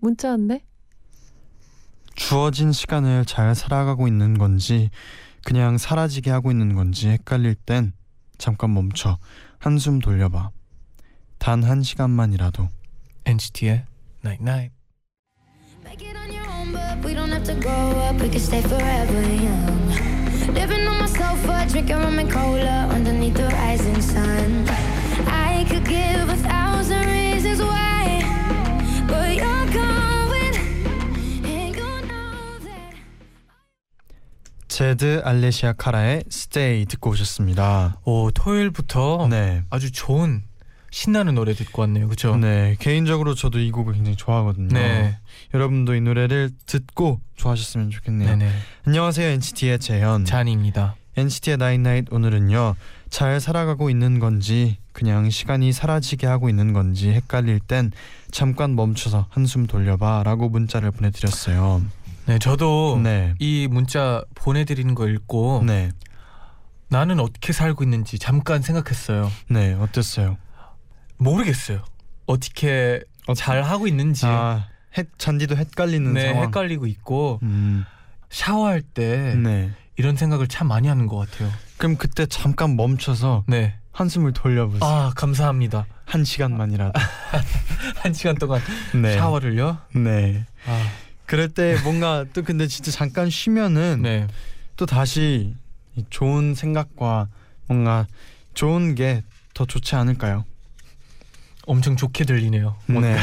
[0.00, 0.62] 문자 왔네.
[2.14, 4.90] 주어진 시간을 잘 살아가고 있는 건지
[5.44, 7.92] 그냥 사라지게 하고 있는 건지 헷갈릴 땐
[8.38, 9.18] 잠깐 멈춰
[9.58, 10.50] 한숨 돌려봐.
[11.38, 12.68] 단 한 시간만이라도
[13.24, 13.84] NCT의
[14.24, 14.72] Night Night
[15.84, 18.20] Make it on your own, but we don't have to grow up.
[18.20, 19.88] We can stay forever young.
[20.52, 24.66] Living on my sofa, drinking rum and cola underneath the rising sun.
[25.26, 26.36] I could give a
[34.78, 37.98] 제드 알레시아 카라의 Stay 듣고 오셨습니다.
[38.04, 39.64] 오 토요일부터 네.
[39.70, 40.44] 아주 좋은
[40.92, 42.36] 신나는 노래 듣고 왔네요 그쵸?
[42.36, 44.68] 네, 개인적으로 저도 이 곡을 굉장히 좋아하거든요.
[44.68, 45.18] 네.
[45.52, 48.36] 여러분도 이 노래를 듣고 좋아하셨으면 좋겠네요.
[48.36, 48.52] 네네
[48.84, 50.24] 안녕하세요 NCT의 재현.
[50.24, 52.76] 잔입니다 NCT의 나인나잇 오늘은요
[53.10, 57.90] 잘 살아가고 있는 건지 그냥 시간이 사라지게 하고 있는 건지 헷갈릴 땐
[58.30, 61.82] 잠깐 멈춰서 한숨 돌려봐라고 문자를 보내드렸어요.
[62.28, 65.90] 네 저도 네, 이 문자 보내드리는 거 읽고 네,
[66.88, 70.36] 나는 어떻게 살고 있는지 잠깐 생각했어요 네 어땠어요?
[71.16, 71.82] 모르겠어요
[72.26, 74.66] 어떻게 어- 잘 하고 있는지 아,
[74.98, 76.44] 헷, 잔디도 헷갈리는 네 상황.
[76.48, 77.86] 헷갈리고 있고 음,
[78.28, 79.70] 샤워할 때 네.
[79.96, 84.84] 이런 생각을 참 많이 하는 것 같아요 그럼 그때 잠깐 멈춰서 네 한숨을 돌려보세요.
[84.88, 86.92] 아 감사합니다 한 시간만이라도.
[87.96, 88.60] 한 시간 동안
[88.94, 89.14] 네.
[89.16, 90.46] 샤워를요 네.
[91.28, 94.26] 아, 그럴 때 뭔가 또 근데 진짜 잠깐 쉬면은 네
[94.76, 95.54] 또 다시
[95.96, 97.26] 이 좋은 생각과
[97.66, 98.06] 뭔가
[98.54, 100.44] 좋은 게 더 좋지 않을까요?
[101.66, 103.16] 엄청 좋게 들리네요 네.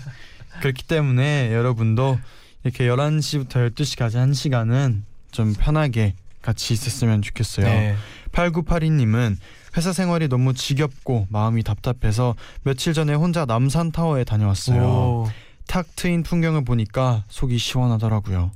[0.60, 2.18] 그렇기 때문에 여러분도
[2.64, 7.66] 이렇게 11시부터 12시까지 한 시간은 좀 편하게 같이 있었으면 좋겠어요.
[7.66, 7.94] 네.
[8.32, 9.36] 8982님은
[9.76, 14.82] 회사 생활이 너무 지겹고 마음이 답답해서 며칠 전에 혼자 남산타워에 다녀왔어요.
[14.82, 15.30] 오,
[15.66, 18.50] 탁 트인 풍경을 보니까 속이 시원하더라고요.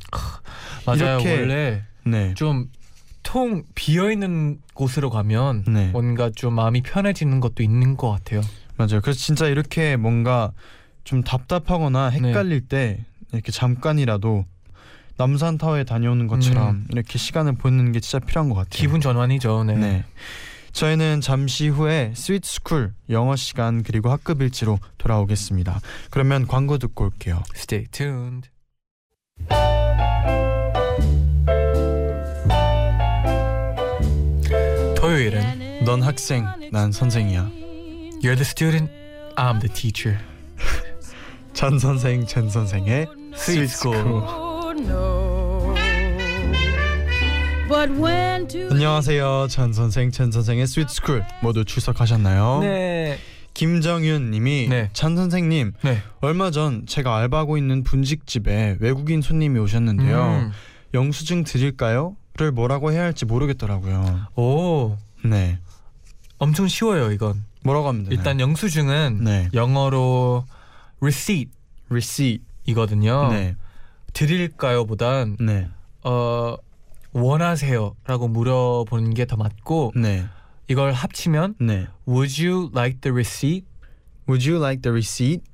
[0.87, 2.35] 맞아요 원래 네.
[2.35, 5.89] 좀통 비어 있는 곳으로 가면 네.
[5.89, 8.41] 뭔가 좀 마음이 편해지는 것도 있는 것 같아요.
[8.77, 9.01] 맞아요.
[9.03, 10.53] 그래서 진짜 이렇게 뭔가
[11.05, 14.47] 좀 답답하거나 헷갈릴 때 이렇게 잠깐이라도
[15.17, 18.71] 남산타워에 다녀오는 것처럼 이렇게 시간을 보내는 게 진짜 필요한 것 같아요.
[18.71, 19.65] 기분 전환이죠.
[19.65, 19.75] 네.
[19.75, 20.05] 네.
[20.73, 25.81] 저희는 잠시 후에 스위트 스쿨 영어 시간 그리고 학급 일지로 돌아오겠습니다.
[26.11, 27.43] 그러면 광고 듣고 올게요.
[27.55, 28.49] Stay tuned.
[34.97, 37.51] 토요일은 넌 학생, 난 선생이야.
[38.23, 38.93] You're the student,
[39.37, 40.19] I'm the teacher.
[41.55, 43.95] 쟌 선생, 잰 선생의 스위트 스쿨.
[47.81, 49.47] But when to 안녕하세요.
[49.49, 52.59] 쟌 선생, 잰 선생의 스위트 스쿨 모두 출석하셨나요?
[52.61, 53.19] 네.
[53.55, 54.91] 김정윤 님이 네.
[54.93, 56.03] 쟌 선생님 네.
[56.21, 60.23] 얼마 전 제가 알바하고 있는 분식집에 외국인 손님이 오셨는데요.
[60.23, 60.53] 음.
[60.93, 62.17] 영수증 드릴까요?
[62.37, 64.27] 를 뭐라고 해야 할지 모르겠더라고요.
[64.37, 65.59] 오, 네.
[66.37, 67.43] 엄청 쉬워요 이건.
[67.63, 68.19] 뭐라고 하면 되나요?
[68.19, 69.49] 일단 영수증은 네.
[69.55, 70.45] 영어로
[71.01, 71.51] receipt
[71.89, 72.45] receipt.
[72.67, 73.29] 이거든요.
[73.31, 73.57] 네.
[74.13, 75.69] 드릴까요보단 네.
[76.05, 76.57] 어
[77.13, 80.25] 원하세요라고 물어보는 게 더 맞고 네.
[80.69, 81.87] 이걸 합치면 네.
[82.09, 83.67] Would you like the receipt?
[84.29, 85.45] Would you like the receipt?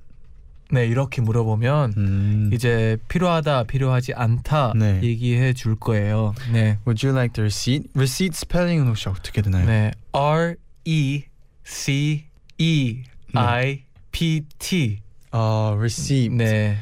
[0.70, 2.50] 네 이렇게 물어보면 음.
[2.52, 5.00] 이제 필요하다 필요하지 않다 네.
[5.02, 6.34] 얘기해 줄 거예요.
[6.52, 6.78] 네.
[6.86, 7.88] Would you like the receipt?
[7.94, 9.64] receipt 스펠링은 혹시 어떻게 되나요?
[9.64, 9.92] 네.
[10.12, 11.22] R E
[11.64, 12.24] C
[12.58, 13.02] E
[13.34, 14.98] I P T.
[15.32, 16.34] 어, receipt.
[16.34, 16.76] 네.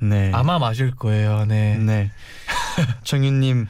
[0.00, 0.30] 네.
[0.34, 1.44] 아마 맞을 거예요.
[1.46, 1.76] 네.
[1.78, 2.10] 네.
[3.04, 3.66] 정윤 님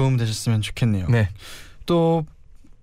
[0.00, 1.08] 도움 되셨으면 좋겠네요.
[1.10, 1.28] 네.
[1.84, 2.24] 또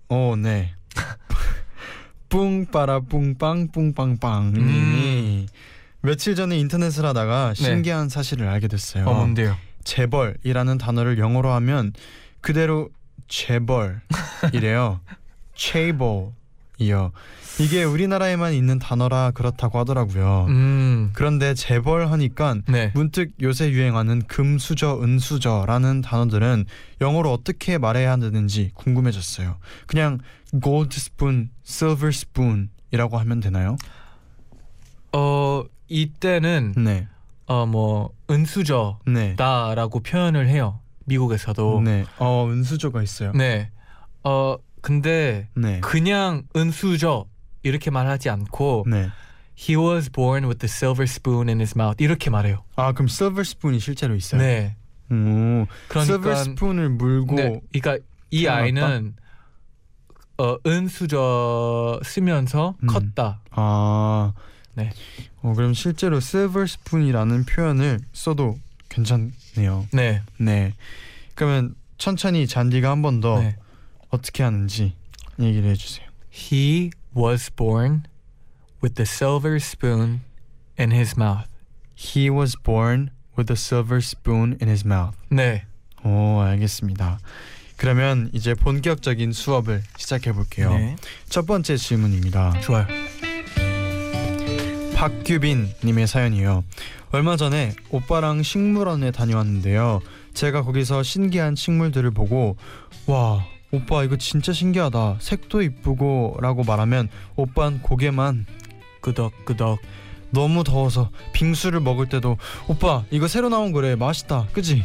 [0.08, 0.72] 어, 네.
[2.28, 5.46] 뿡빠라 뿡빵 뿡빵빵 님이
[6.00, 9.04] 며칠 전에 인터넷을 하다가 신기한 사실을 알게 됐어요.
[9.04, 9.56] 어 뭔데요?
[9.82, 11.92] 재벌이라는 단어를 영어로 하면
[12.40, 12.88] 그대로
[13.26, 15.00] 재벌이래요.
[15.56, 16.28] 체벌
[16.78, 17.12] 이요.
[17.60, 20.46] 이게 우리나라에만 있는 단어라 그렇다고 하더라고요.
[20.48, 21.10] 음.
[21.12, 22.92] 그런데 재벌 하니까 네.
[22.94, 26.66] 문득 요새 유행하는 금수저, 은수저라는 단어들은
[27.00, 29.56] 영어로 어떻게 말해야 하는지 궁금해졌어요.
[29.86, 30.18] 그냥
[30.62, 33.76] gold spoon, silver spoon이라고 하면 되나요?
[35.12, 37.08] 어 이때는 네,
[37.46, 40.10] 어뭐 은수저다라고 네.
[40.10, 40.80] 표현을 해요.
[41.06, 41.80] 미국에서도.
[41.80, 42.04] 네.
[42.18, 43.32] 어 은수저가 있어요.
[43.32, 43.70] 네.
[44.22, 45.80] 어 근데 네.
[45.80, 47.26] 그냥 은수저
[47.62, 49.10] 이렇게 말하지 않고 네.
[49.58, 52.62] He was born with the silver spoon in his mouth 이렇게 말해요.
[52.76, 54.40] 아 그럼 실버 스푼이 실제로 있어요.
[54.40, 54.76] 네.
[55.10, 55.66] 오.
[55.88, 58.62] 그러니까 스푼을 물고 네, 그러니까 이 태어났다?
[58.62, 59.14] 아이는
[60.38, 62.86] 어 은수저 쓰면서 음.
[62.86, 63.40] 컸다.
[63.50, 64.32] 아.
[64.74, 64.90] 네.
[65.42, 68.56] 어 그럼 실제로 실버 스푼이라는 표현을 써도
[68.88, 69.88] 괜찮네요.
[69.92, 70.22] 네.
[70.38, 70.74] 네.
[71.34, 73.56] 그러면 천천히 잔디가 한 번더 네.
[74.10, 74.94] 어떻게 하는지
[75.38, 76.06] 얘기를 해주세요.
[76.32, 78.04] He was born
[78.82, 80.20] with the silver spoon
[80.78, 81.48] in his mouth.
[81.96, 85.16] He was born with a silver spoon in his mouth.
[85.30, 85.64] 네.
[86.04, 87.18] 오, 알겠습니다.
[87.76, 90.70] 그러면 이제 본격적인 수업을 시작해 볼게요.
[90.70, 90.96] 네.
[91.28, 92.60] 첫 번째 질문입니다.
[92.60, 92.86] 좋아요.
[94.96, 96.64] 박규빈 님의 사연이요.
[97.12, 100.00] 얼마 전에 오빠랑 식물원에 다녀왔는데요.
[100.34, 102.56] 제가 거기서 신기한 식물들을 보고
[103.06, 105.16] 와, 오빠 이거 진짜 신기하다.
[105.20, 108.46] 색도 이쁘고 라고 말하면 오빤 고개만
[109.00, 109.78] 끄덕끄덕.
[110.30, 112.36] 너무 더워서 빙수를 먹을 때도
[112.66, 114.84] 오빠 이거 새로 나온 거래 맛있다 그지?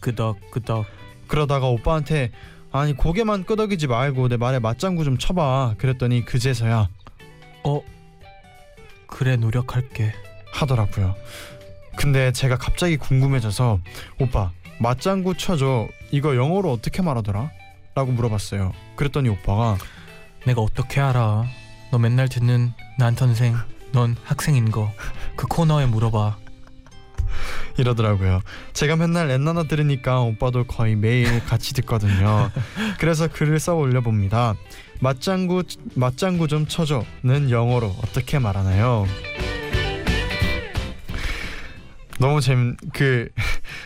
[0.00, 0.84] 끄덕끄덕.
[1.28, 2.30] 그러다가 오빠한테
[2.72, 6.88] 아니 고개만 끄덕이지 말고 내 말에 맞장구 좀 쳐봐 그랬더니 그제서야
[7.64, 7.80] 어.
[9.06, 10.12] 그래 노력할게.
[10.52, 11.14] 하더라고요
[11.96, 13.80] 근데 제가 갑자기 궁금해져서
[14.20, 17.50] 오빠 맞장구 쳐줘 이거 영어로 어떻게 말하더라?
[17.96, 19.78] 라고 물어봤어요 그랬더니 오빠가
[20.44, 21.46] 내가 어떻게 알아?
[21.90, 23.56] 너 맨날 듣는 난 선생,
[23.92, 24.92] 넌 학생인 거.
[25.34, 26.36] 그 코너에 물어봐.
[27.78, 28.40] 이러더라고요
[28.72, 32.50] 제가 맨날 엔나나 들으니까 오빠도 거의 매일 같이 듣거든요
[32.98, 34.54] 그래서 글을 써 올려봅니다
[35.00, 35.64] 맞장구
[35.94, 39.06] 맞장구 좀 쳐줘는 영어로 어떻게 말하나요?
[42.18, 43.28] 너무 재그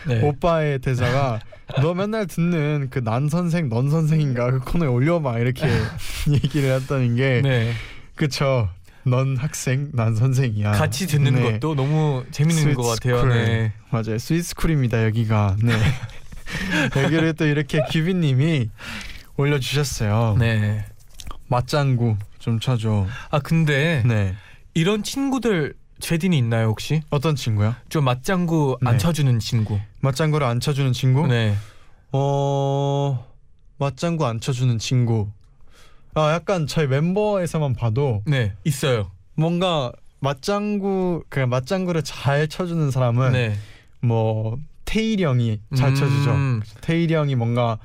[0.07, 0.21] 네.
[0.21, 1.41] 오빠의 대사가
[1.81, 5.67] 너 맨날 듣는 그 난 선생 넌 선생인가 그 코너에 올려봐 이렇게
[6.29, 7.73] 얘기를 했다는 게 네.
[8.15, 8.69] 그쵸
[9.03, 11.51] 넌 학생 난 선생이야 같이 듣는 네.
[11.53, 13.25] 것도 너무 재밌는 것 같아요.
[13.25, 13.73] 네.
[13.89, 15.73] 맞아요 스윗스쿨입니다 여기가 네
[17.03, 18.69] 여기를 또 이렇게 규빈님이
[19.37, 20.85] 올려주셨어요 네.
[21.47, 24.35] 맞장구 좀 쳐줘 아 근데 네
[24.73, 27.01] 이런 친구들 제딘이 있나요 혹시?
[27.09, 28.97] 어떤 친구야 좀 맞장구 안 네.
[28.97, 29.79] 쳐주는 친구.
[30.01, 31.55] 맞장구를 안 쳐주는 친구 네.
[32.11, 33.25] 어
[33.77, 35.29] 맞장구 안 쳐주는 친구
[36.13, 38.53] 아 약간 저희 멤버에서만 봐도 네.
[38.63, 39.11] 있어요.
[39.35, 43.55] 뭔가 맞장구 그 맞장구를 잘 쳐주는 사람은 네.
[44.01, 47.77] 뭐 태일이 형이 잘 음, 쳐주죠 태일이 형이 뭔가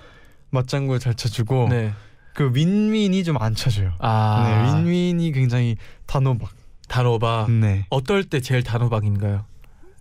[0.50, 1.92] 맞장구를 잘 쳐주고 네.
[2.34, 4.42] 그 윈윈이 좀 안 쳐줘요 아.
[4.44, 5.76] 네 윈윈이 굉장히
[6.06, 6.50] 단호박
[6.88, 7.50] 단호박.
[7.50, 7.86] 네.
[7.90, 9.44] 어떨 때 제일 단호박인가요?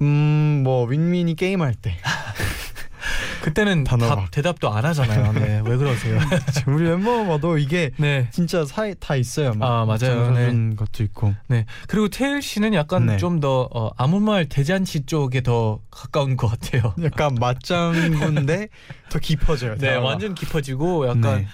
[0.01, 1.97] 음뭐 윈윈이 게임할 때
[3.42, 3.83] 그때는.
[3.83, 5.31] 답, 대답도 안 하잖아요.
[5.33, 5.62] 네.
[5.63, 6.19] 왜 그러세요?
[6.65, 8.27] 우리 멤버 봐도 이게 네.
[8.31, 10.31] 진짜 사이 다 있어요 막 아, 맞아요.
[10.31, 11.65] 맞장구 것도 있고 네.
[11.88, 13.18] 그리고 태일 씨는 약간 네.
[13.18, 16.95] 좀더 어, 아무 말 대잔치 쪽에 더 가까운 것 같아요.
[17.03, 18.69] 약간 맞장구인데
[19.12, 20.07] 더 깊어져요 네, 대화가.
[20.07, 21.47] 완전 깊어지고 약간 네.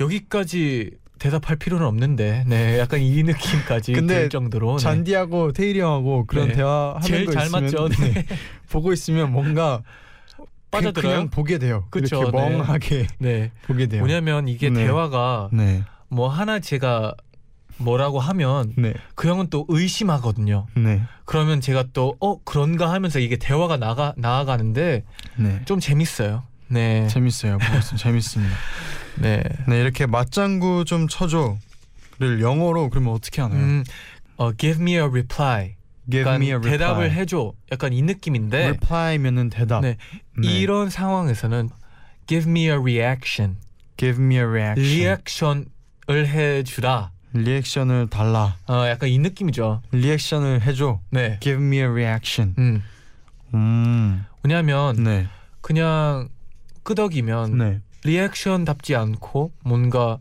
[0.00, 4.82] 여기까지 대답할 필요는 없는데, 네, 약간 이 느낌까지 들 정도로 네.
[4.82, 6.54] 잔디하고 태일이 형하고 그런 네.
[6.54, 7.88] 대화하는 제일 거 잘 있으면 맞죠.
[7.88, 8.12] 네.
[8.12, 8.24] 네.
[8.70, 9.82] 보고 있으면 뭔가
[10.70, 11.12] 빠져들어요?
[11.12, 11.86] 그냥 보게 돼요.
[11.90, 12.56] 그쵸, 이렇게 네.
[12.58, 13.52] 멍하게 네.
[13.62, 14.00] 보게 돼요.
[14.02, 14.84] 뭐냐면 이게 네.
[14.84, 17.14] 대화가 네, 뭐 하나 제가
[17.78, 20.66] 뭐라고 하면 네, 그 형은 또 의심하거든요.
[20.76, 25.04] 네, 그러면 제가 또 어 그런가 하면서 이게 대화가 나가 나아가는데
[25.36, 25.60] 네.
[25.64, 26.42] 좀 재밌어요.
[26.68, 27.58] 네, 재밌어요.
[27.96, 28.54] 재밌습니다.
[29.20, 29.42] 네.
[29.66, 33.60] 네, 이렇게 맞장구 좀 쳐줘를 영어로 그러면 어떻게 하나요?
[33.60, 33.84] 음,
[34.36, 35.76] 어, give me a reply.
[36.10, 36.78] Give me a reply.
[36.78, 37.52] 대답을 해줘.
[37.70, 39.82] 약간 이 느낌인데 reply면은 대답.
[39.82, 39.96] 네.
[40.42, 41.68] 이런 상황에서는
[42.26, 43.56] give me a reaction.
[43.96, 44.96] give me a reaction.
[44.96, 45.66] 리액션을
[46.28, 47.10] 해주라.
[47.34, 48.56] 리액션을 달라.
[48.68, 49.82] 어, 약간 이 느낌이죠.
[49.92, 51.00] 리액션을 해줘.
[51.10, 51.38] 네.
[51.40, 52.54] give me a reaction.
[52.58, 52.82] 음.
[53.54, 55.26] 음, 왜냐하면 네,
[55.60, 56.28] 그냥
[56.84, 57.80] 끄덕이면 네.
[58.08, 60.18] 리액션답지 않고 뭔가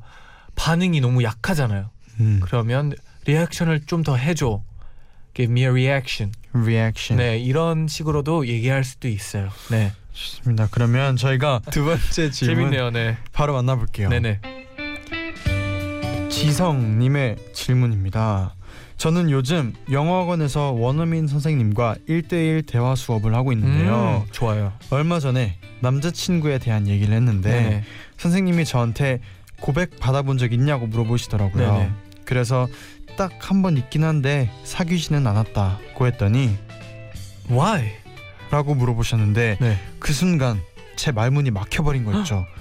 [0.56, 1.90] 반응이 너무 약하잖아요.
[2.20, 2.94] 음, 그러면
[3.26, 4.62] 리액션을 좀 더 해줘.
[5.34, 6.34] Give me a reaction.
[6.54, 7.18] reaction.
[7.24, 9.50] 네, 이런 식으로도 얘기할 수도 있어요.
[9.70, 10.68] 네, 좋습니다.
[10.72, 12.90] 그러면 저희가 두 번째 질문 재밌네요.
[12.92, 14.10] 네, 바로 만나볼게요.
[14.10, 14.42] 네네.
[16.30, 18.56] 지성님의 질문입니다.
[18.98, 24.24] 저는 요즘 영어학원에서 원어민 선생님과 1대1 대화 수업을 하고 있는데요.
[24.26, 24.74] 음, 좋아요.
[24.90, 27.84] 얼마 전에 남자친구에 대한 얘기를 했는데 네네.
[28.18, 29.20] 선생님이 저한테
[29.62, 31.74] 고백 받아본 적 있냐고 물어보시더라고요.
[31.74, 31.92] 네네.
[32.26, 32.68] 그래서
[33.18, 36.56] 딱 한 번 있긴 한데 사귀지는 않았다고 했더니
[37.50, 37.92] Why?
[38.52, 39.78] 라고 물어보셨는데 네.
[40.00, 40.60] 그 순간
[40.96, 42.46] 제 말문이 막혀버린 거 있죠.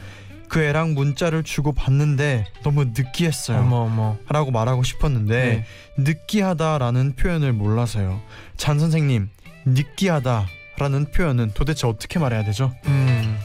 [0.48, 3.58] 그 애랑 문자를 주고 받는데 너무 느끼했어요.
[3.58, 4.16] 어머 어머.
[4.28, 6.02] 라고 말하고 싶었는데 네.
[6.02, 8.20] 느끼하다라는 표현을 몰라서요.
[8.56, 9.28] 잔 선생님,
[9.64, 12.72] 느끼하다라는 표현은 도대체 어떻게 말해야 되죠?
[12.86, 13.38] 음.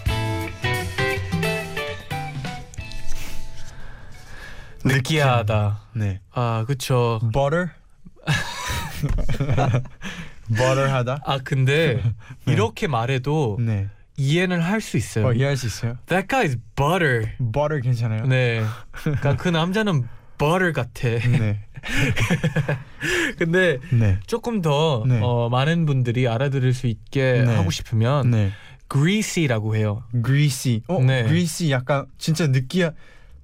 [4.83, 5.81] 느끼하다.
[5.93, 6.19] 네.
[6.33, 7.19] 아 그쵸.
[7.33, 7.69] butter
[10.49, 11.19] butter하다.
[11.25, 12.01] 아 근데
[12.45, 12.53] 네.
[12.53, 13.89] 이렇게 말해도 네.
[14.21, 15.27] 이해는 할 수 있어요.
[15.27, 15.97] 어, 이해할 수 있어요.
[16.05, 17.31] That guy is butter.
[17.51, 18.25] butter 괜찮아요?
[18.27, 18.63] 네.
[18.91, 21.09] 그러니까 그 남자는 butter 같아.
[21.09, 21.59] 네.
[23.37, 24.19] 근데 네.
[24.27, 25.19] 조금 더 네.
[25.21, 27.55] 어, 많은 분들이 알아들을 수 있게 네.
[27.55, 28.51] 하고 싶으면 네.
[28.89, 30.03] greasy라고 해요.
[30.23, 30.81] greasy.
[30.87, 31.23] 어, 네.
[31.23, 32.91] greasy 약간 진짜 느끼하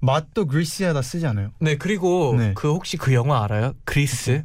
[0.00, 1.50] 맛도 greasy하다 쓰지 않아요?
[1.60, 2.52] 네 그리고 네.
[2.54, 3.72] 그 혹시 그 영화 알아요?
[3.84, 4.44] 그리스.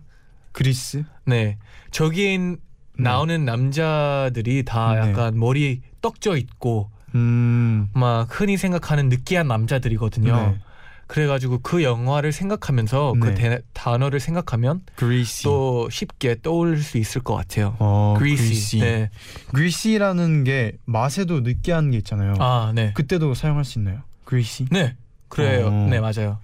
[0.51, 1.03] 그리스?
[1.25, 1.57] 네.
[1.91, 2.55] 저기에 네.
[2.97, 5.09] 나오는 남자들이 다 네.
[5.09, 7.89] 약간 머리 떡져 있고 음.
[7.93, 10.35] 막 흔히 생각하는 느끼한 남자들이거든요.
[10.35, 10.59] 네.
[11.07, 13.33] 그래가지고 그 영화를 생각하면서 그 네.
[13.35, 15.43] 대- 단어를 생각하면 greasy.
[15.43, 17.75] 또 쉽게 떠올릴 수 있을 것 같아요.
[17.79, 18.81] 어, greasy.
[18.81, 19.09] 네.
[19.53, 22.35] greasy라는 게 맛에도 느끼한 게 있잖아요.
[22.39, 22.93] 아, 네.
[22.93, 24.01] 그때도 사용할 수 있나요?
[24.27, 24.67] greasy?
[24.71, 24.95] 네.
[25.29, 25.67] 그래요.
[25.67, 25.87] 어.
[25.89, 26.39] 네, 맞아요.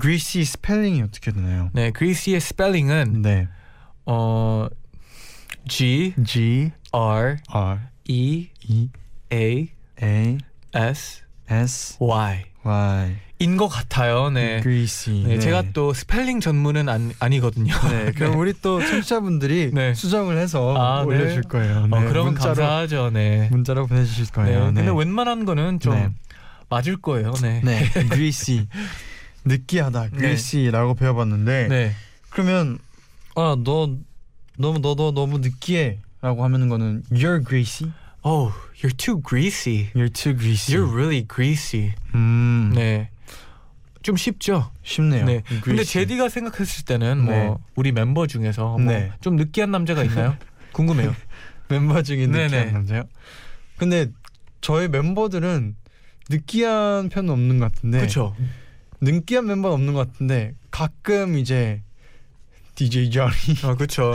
[0.00, 1.70] greasy 스펠링이 어떻게 되나요?
[1.72, 3.48] 네, greasy의 스펠링은 네.
[4.06, 4.66] 어
[5.68, 8.88] G G R R E E
[9.32, 9.68] A
[10.02, 10.38] A
[10.72, 14.30] S S Y Y 인 것 같아요.
[14.30, 14.60] 네.
[14.62, 15.24] greasy.
[15.24, 17.74] 네, 제가 또 스펠링 전문은 안, 아니거든요.
[17.90, 19.92] 네, 그럼 우리 또 청취자분들이 네.
[19.92, 21.06] 수정을 해서 아, 네.
[21.06, 21.86] 올려줄 거예요.
[21.86, 23.10] 네, 어, 그러면 문자로 감사하죠.
[23.10, 23.48] 네.
[23.50, 24.32] 문자로 보내주실 네.
[24.32, 24.70] 거예요.
[24.70, 24.84] 네.
[24.84, 26.10] 근데 웬만한 거는 좀 네.
[26.70, 27.32] 맞을 거예요.
[27.42, 27.60] 네.
[27.64, 28.66] 네, greasy
[29.44, 31.92] 느끼하다, greasy라고 배워봤는데 네.
[32.30, 32.78] 그러면
[33.34, 33.96] 아너
[34.56, 37.92] 너무 너도 너무 느끼해라고 하는 거는 you're greasy,
[38.24, 38.52] Oh,
[38.82, 39.90] you're too greasy.
[39.94, 40.72] you're too greasy.
[40.72, 41.92] You're really greasy.
[42.14, 43.08] 음, 네.
[44.02, 44.70] 좀 쉽죠.
[44.82, 45.24] 쉽네요.
[45.26, 45.42] 네.
[45.46, 45.84] 근데 greasy.
[45.84, 47.46] 제디가 생각했을 때는 네.
[47.46, 49.08] 뭐 우리 멤버 중에서 네.
[49.08, 50.36] 뭐좀 느끼한 남자가 있나요?
[50.72, 51.14] 궁금해요.
[51.68, 52.72] 멤버 중에 느끼한 네네.
[52.72, 53.04] 남자요?
[53.76, 54.10] 근데
[54.60, 55.76] 저희 멤버들은
[56.30, 58.34] 느끼한 편은 없는 것 같은데 그렇죠.
[59.00, 61.82] 느끼한 멤버는 없는 것 같은데 가끔 이제
[62.74, 64.14] DJ johnny 아, 그렇죠.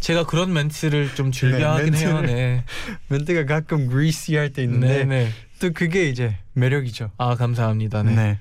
[0.00, 2.20] 제가 그런 멘트를 좀 즐겨하긴 네, 해요.
[2.22, 2.64] 네.
[3.08, 5.30] 멘트가 가끔 greasy 할 때 있는데 네, 네.
[5.60, 7.10] 또 그게 이제 매력이죠.
[7.18, 8.02] 아, 감사합니다.
[8.02, 8.14] 네.
[8.14, 8.38] 네.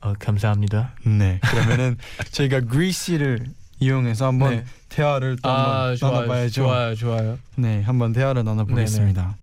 [0.00, 0.94] 어, 감사합니다.
[1.06, 1.40] 네.
[1.42, 1.96] 그러면은
[2.30, 3.46] 저희가 greasy를
[3.80, 4.64] 이용해서 한번 네.
[4.90, 5.54] 대화를 또 아,
[5.88, 6.12] 한번 좋아요.
[6.12, 6.52] 나눠봐야죠.
[6.54, 6.94] 좋아요.
[6.94, 7.38] 좋아요.
[7.56, 9.36] 네, 한번 대화를 나눠보겠습니다.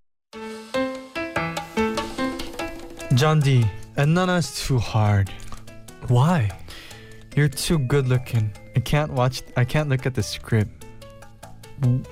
[3.16, 3.64] John D,
[3.98, 5.30] Anana's too hard.
[6.08, 6.48] Why?
[7.34, 8.52] You're too good looking.
[8.76, 9.42] I can't watch.
[9.56, 10.84] I can't look at the script.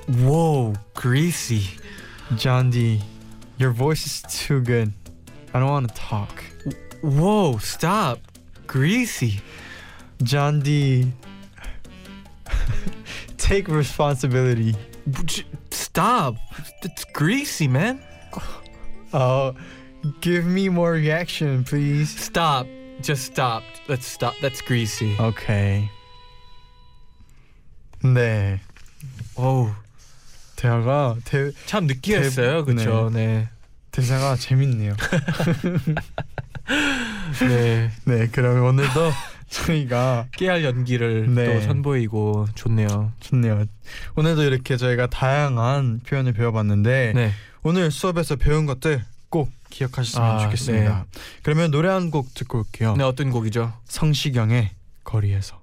[0.09, 1.63] Whoa, greasy.
[2.37, 3.01] John D,
[3.59, 4.93] your voice is too good.
[5.53, 6.43] I don't want to talk.
[7.03, 8.19] Whoa, stop.
[8.67, 9.41] Greasy.
[10.23, 11.13] John D,
[13.37, 14.75] take responsibility.
[15.71, 16.37] Stop.
[16.83, 18.03] It's greasy, man.
[19.13, 19.55] Oh,
[20.21, 22.09] give me more reaction, please.
[22.09, 22.67] Stop.
[23.03, 23.63] Just stop.
[23.89, 24.35] Let's stop.
[24.41, 25.17] That's greasy.
[25.19, 25.89] Okay.
[28.03, 28.61] 네,
[29.37, 29.71] 어우,
[30.57, 32.65] 대화가 대, 참 느끼했어요.
[32.65, 33.11] 대- 그렇죠.
[33.13, 33.49] 네.
[33.91, 34.95] 대사가 재밌네요.
[37.49, 37.91] 네.
[38.05, 39.13] 네, 그러면 오늘도
[39.51, 41.45] 저희가 깨알 연기를 네.
[41.55, 43.13] 또 선보이고 좋네요.
[43.21, 43.65] 좋네요.
[44.17, 47.33] 오늘도 이렇게 저희가 다양한 표현을 배워봤는데 네.
[47.63, 49.11] 오늘 수업에서 배운 것들 꼭
[49.71, 51.07] 기억하셨으면 아, 좋겠습니다.
[51.43, 52.97] 그러면 노래 한 곡 듣고 올게요.
[52.97, 53.73] 네, 어떤 곡이죠?
[53.87, 54.71] 성시경의
[55.05, 55.61] 거리에서.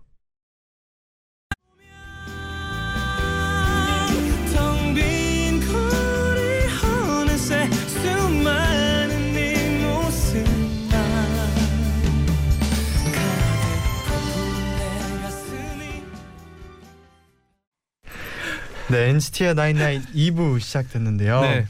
[18.89, 21.41] 네 네, NCT의 나인나인 2부 시작됐는데요.
[21.41, 21.65] 네.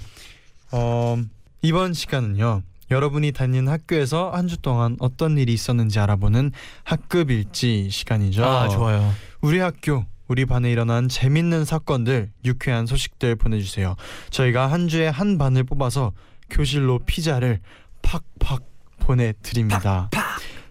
[0.71, 1.17] 어,
[1.61, 2.63] 이번 시간은요.
[2.89, 6.51] 여러분이 다니는 학교에서 한 주 동안 어떤 일이 있었는지 알아보는
[6.83, 8.45] 학급 일지 시간이죠.
[8.45, 9.13] 아, 좋아요.
[9.41, 13.95] 우리 학교 우리 반에 일어난 재밌는 사건들, 유쾌한 소식들 보내주세요.
[14.29, 16.13] 저희가 한 주에 한 반을 뽑아서
[16.49, 17.59] 교실로 피자를
[18.01, 18.61] 팍팍
[18.99, 20.09] 보내드립니다.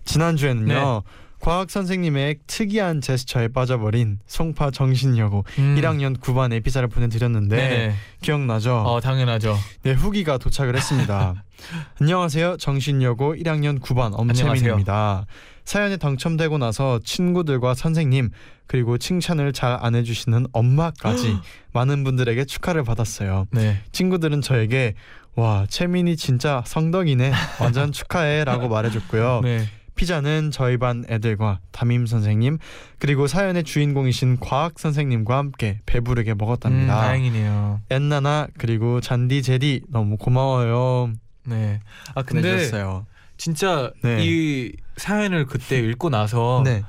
[0.05, 0.73] 지난 주에는요.
[1.05, 1.11] 네.
[1.47, 5.77] 과학 선생님의 특이한 제스처에 빠져버린 송파 정신여고 음.
[5.79, 7.95] 1학년 9반 에 피자를 보내드렸는데 네.
[8.21, 8.79] 기억나죠?
[8.79, 9.57] 어, 당연하죠.
[9.85, 11.45] 네 후기가 도착을 했습니다.
[12.01, 15.27] 안녕하세요 정신여고 1학년 9반 엄채민입니다.
[15.65, 18.31] 사연이 당첨되고 나서 친구들과 선생님
[18.67, 21.37] 그리고 칭찬을 잘 안 해주시는 엄마까지
[21.73, 23.47] 많은 분들에게 축하를 받았어요.
[23.53, 23.81] 네.
[23.93, 24.95] 친구들은 저에게
[25.37, 29.43] 와 채민이 진짜 성덕이네 완전 축하해라고 말해줬고요.
[29.45, 29.69] 네.
[29.97, 32.59] 피자는 저희 반 애들과 담임 선생님
[32.99, 36.95] 그리고 사연의 주인공이신 과학 선생님과 함께 배부르게 음, 먹었답니다.
[36.95, 37.81] 다행이네요.
[37.91, 41.13] 엔나나 그리고 잔디 제디 너무 고마워요.
[41.45, 41.81] 네.
[42.15, 43.07] 아 근데 보내주셨어요.
[43.37, 44.19] 진짜 네.
[44.25, 46.85] 이 사연을 그때 읽고 나서 네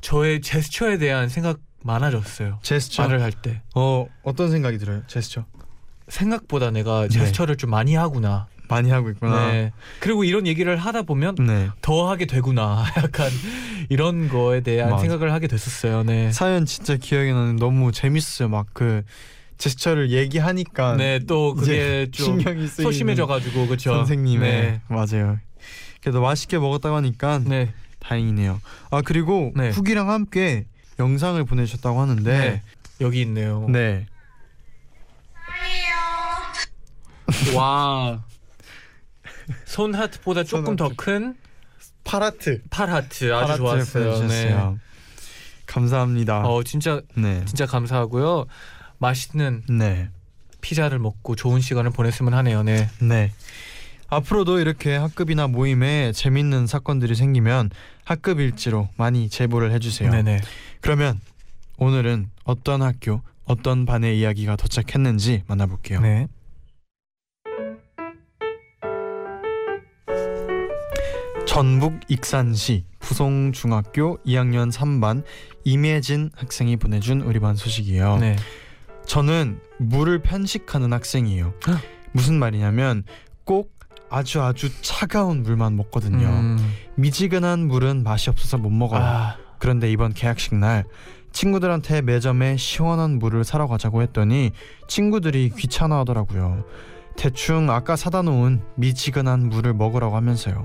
[0.00, 2.60] 저의 제스처에 대한 생각 많아졌어요.
[2.62, 3.02] 제스처.
[3.02, 3.62] 말을 할 때.
[3.74, 5.02] 어 어떤 생각이 들어요?
[5.06, 5.44] 제스처
[6.08, 7.08] 생각보다 내가 네.
[7.08, 8.46] 제스처를 좀 많이 하구나.
[8.72, 9.52] 많이 하고 있구나.
[9.52, 9.72] 네.
[10.00, 11.68] 그리고 이런 얘기를 하다 보면 네.
[11.82, 12.84] 더 하게 되구나.
[12.96, 13.30] 약간
[13.90, 15.02] 이런 거에 대한 맞아.
[15.02, 16.02] 생각을 하게 됐었어요.
[16.04, 16.32] 네.
[16.32, 18.48] 사연 진짜 기억이 나는 너무 재밌어요.
[18.48, 19.02] 막 그
[19.58, 23.94] 제스처를 얘기하니까 네, 또 그게 좀 소심해져 가지고 그렇죠.
[23.94, 24.80] 선생님의 네.
[24.88, 25.38] 맞아요.
[26.00, 27.72] 그래도 맛있게 먹었다고 하니까 네.
[28.00, 28.60] 다행이네요.
[28.90, 29.70] 아 그리고 네.
[29.70, 30.64] 후기랑 함께
[30.98, 32.62] 영상을 보내셨다고 하는데 네.
[33.00, 33.66] 여기 있네요.
[33.68, 34.06] 네.
[37.54, 38.24] 와.
[39.64, 40.96] 손 하트보다 조금 손더 하트.
[40.96, 41.34] 큰
[42.04, 44.26] 파라트 팔 하트 아주 좋았어요.
[44.26, 44.56] 네.
[45.66, 46.40] 감사합니다.
[46.46, 47.42] 어 진짜 네.
[47.46, 48.46] 진짜 감사하고요.
[48.98, 50.08] 맛있는 네.
[50.60, 52.62] 피자를 먹고 좋은 시간을 보냈으면 하네요.
[52.62, 52.88] 네.
[53.00, 53.32] 네.
[54.08, 57.70] 앞으로도 이렇게 학급이나 모임에 재밌는 사건들이 생기면
[58.04, 60.10] 학급 일지로 많이 제보를 해주세요.
[60.10, 60.42] 네네.
[60.82, 61.18] 그러면
[61.78, 66.00] 오늘은 어떤 학교, 어떤 반의 이야기가 도착했는지 만나볼게요.
[66.00, 66.28] 네.
[71.52, 75.22] 전북 익산시 부송중학교 2학년 3반
[75.64, 78.16] 임예진 학생이 보내준 우리 반 소식이에요.
[78.20, 78.36] 네.
[79.04, 81.52] 저는 물을 편식하는 학생이에요.
[81.68, 81.78] 헉.
[82.12, 83.04] 무슨 말이냐면
[83.44, 83.70] 꼭
[84.08, 86.26] 아주 아주 차가운 물만 먹거든요.
[86.26, 86.72] 음.
[86.94, 89.02] 미지근한 물은 맛이 없어서 못 먹어요.
[89.02, 89.36] 아.
[89.58, 90.84] 그런데 이번 개학식 날
[91.32, 94.52] 친구들한테 매점에 시원한 물을 사러 가자고 했더니
[94.88, 96.64] 친구들이 귀찮아 하더라고요.
[97.14, 100.64] 대충 아까 사다 놓은 미지근한 물을 먹으라고 하면서요.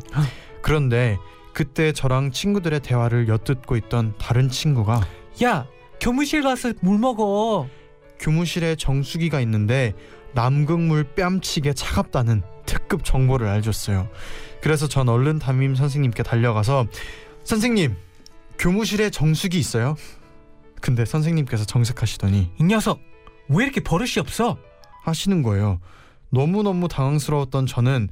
[0.61, 1.17] 그런데
[1.53, 5.01] 그때 저랑 친구들의 대화를 엿듣고 있던 다른 친구가
[5.43, 5.67] 야
[5.99, 7.67] 교무실 가서 물 먹어.
[8.19, 9.93] 교무실에 정수기가 있는데
[10.33, 14.09] 남극물 뺨치게 차갑다는 특급 정보를 알려줬어요.
[14.61, 16.85] 그래서 전 얼른 담임 선생님께 달려가서
[17.43, 17.95] 선생님
[18.59, 19.95] 교무실에 정수기 있어요?
[20.81, 22.99] 근데 선생님께서 정색하시더니 이 녀석
[23.49, 24.57] 왜 이렇게 버릇이 없어?
[25.03, 25.79] 하시는 거예요.
[26.29, 28.09] 너무너무 당황스러웠던 저는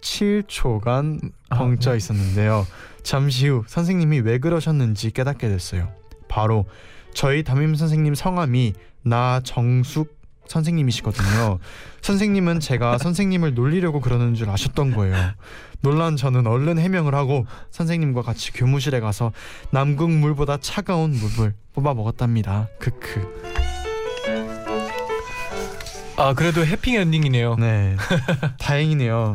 [0.00, 1.96] 127초간 아, 벙쪄 네.
[1.96, 2.66] 있었는데요.
[3.02, 5.88] 잠시 후 선생님이 왜 그러셨는지 깨닫게 됐어요.
[6.28, 6.66] 바로
[7.14, 10.16] 저희 담임 선생님 성함이 나정숙
[10.48, 11.58] 선생님이시거든요.
[12.02, 15.16] 선생님은 제가 선생님을 놀리려고 그러는 줄 아셨던 거예요.
[15.80, 19.32] 놀란 저는 얼른 해명을 하고 선생님과 같이 교무실에 가서
[19.70, 22.68] 남극 물보다 차가운 물을 뽑아 먹었답니다.
[22.78, 23.56] 크크.
[26.16, 27.56] 아 그래도 해피 엔딩이네요.
[27.56, 27.96] 네.
[28.58, 29.34] 다행이네요.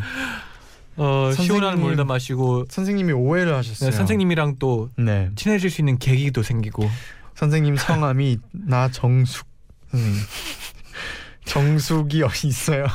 [0.98, 1.80] 어 시원한.
[1.80, 3.90] 물도 마시고 선생님이 오해를 하셨어요.
[3.92, 5.30] 네, 선생님이랑 또 네.
[5.36, 6.90] 친해질 수 있는 계기도 생기고.
[7.36, 9.48] 선생님 성함이 나정숙
[9.90, 10.20] 선생님.
[11.46, 12.86] 정숙이 어디 있어요?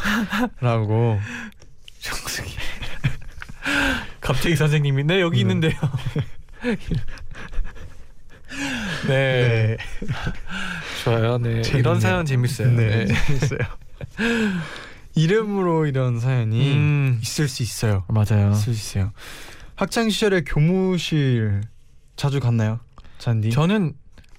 [0.61, 1.19] 라고
[2.01, 2.51] 정숙이.
[4.21, 5.41] 갑자기 선생님이 네 여기 네.
[5.41, 5.73] 있는데요.
[9.09, 9.77] 네, 네.
[11.05, 11.39] 좋아요.
[11.39, 11.79] 네 재밌네요.
[11.79, 12.71] 이런 사연 재밌어요.
[12.71, 13.15] 네, 네.
[13.27, 13.59] 재밌어요.
[15.17, 18.05] 이름으로 이런 사연이 음 있을 수 있어요.
[18.09, 18.53] 맞아요.
[18.53, 19.13] 있을 수 있어요.
[19.75, 21.63] 학창 시절에 교무실
[22.17, 22.79] 자주 갔나요?
[23.19, 23.51] 잔디?
[23.51, 23.95] 저는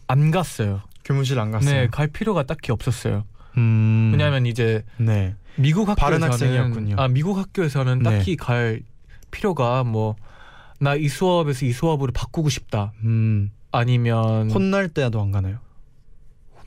[0.08, 0.82] 안 갔어요.
[1.04, 1.74] 교무실 안 갔어요.
[1.74, 3.26] 네, 갈 필요가 딱히 없었어요.
[3.58, 4.10] 음.
[4.14, 5.36] 왜냐하면 이제 네.
[5.58, 6.94] 미국 학교에서는.
[7.00, 8.04] 아 미국 학교에서는 네.
[8.18, 8.82] 딱히 갈
[9.32, 10.16] 필요가 뭐
[10.80, 12.94] 나 이 수업에서 이 수업으로 바꾸고 싶다.
[13.04, 13.50] 음.
[13.72, 15.58] 아니면 혼날 때도 안 가나요?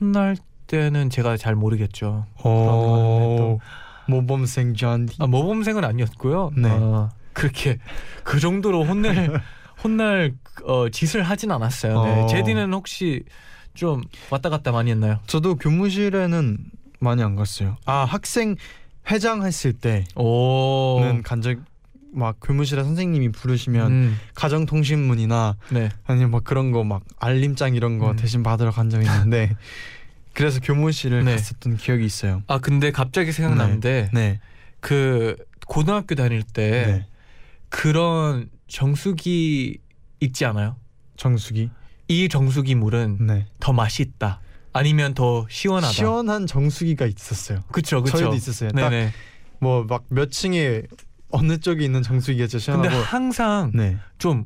[0.01, 0.35] 혼날
[0.67, 2.25] 때는 제가 잘 모르겠죠.
[2.43, 3.57] 어.
[4.11, 5.15] 모범생 잔디.
[5.19, 6.51] 아, 모범생은 아니었고요.
[6.55, 6.69] 네.
[6.69, 7.79] 어, 그렇게
[8.23, 9.41] 그 정도로 혼낼
[9.83, 10.33] 혼날
[10.65, 12.03] 어, 짓을 하진 않았어요.
[12.03, 12.21] 네.
[12.21, 12.27] 어.
[12.27, 13.23] 제디는 혹시
[13.73, 15.19] 좀 왔다 갔다 많이 했나요?
[15.27, 16.57] 저도 교무실에는
[16.99, 17.77] 많이 안 갔어요.
[17.85, 18.55] 아 학생
[19.09, 21.01] 회장 했을 때는 오.
[21.23, 21.57] 간적
[22.13, 25.89] 막 교무실에 선생님이 부르시면 음, 가정통신문이나 네.
[26.05, 28.15] 아니면 막 그런 거 막 알림장 이런 거 음.
[28.17, 29.55] 대신 받으러 간 적이 있는데
[30.33, 31.35] 그래서 교무실을 네.
[31.35, 32.43] 갔었던 기억이 있어요.
[32.47, 34.39] 아 근데 갑자기 생각나는데 네.
[34.79, 35.35] 그
[35.67, 37.07] 고등학교 다닐 때 네.
[37.69, 39.77] 그런 정수기
[40.19, 40.75] 있지 않아요?
[41.17, 41.69] 정수기.
[42.07, 43.47] 이 정수기 물은 네.
[43.59, 44.39] 더 맛있다.
[44.73, 45.91] 아니면 더 시원하다.
[45.93, 47.61] 시원한 정수기가 있었어요.
[47.71, 48.17] 그쵸 그쵸.
[48.17, 48.71] 저희도 있었어요.
[48.71, 48.91] 딱.
[49.59, 50.83] 뭐 막 몇 층에
[51.29, 53.97] 어느 쪽에 있는 정수기가 제일 근데 시원하고 항상 네.
[54.17, 54.45] 좀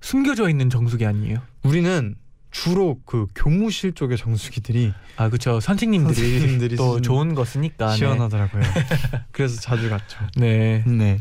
[0.00, 1.40] 숨겨져 있는 정수기 아니에요?
[1.64, 2.16] 우리는
[2.52, 5.58] 주로 그 교무실 쪽의 정수기들이 아 그렇죠.
[5.58, 7.88] 선생님들이, 선생님들이 또 좋은 거 쓰니까.
[7.88, 7.96] 네.
[7.96, 8.62] 시원하더라고요.
[9.32, 10.18] 그래서 자주 갔죠.
[10.36, 10.84] 네.
[10.86, 11.18] 네.